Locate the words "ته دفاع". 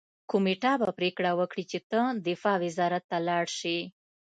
1.91-2.57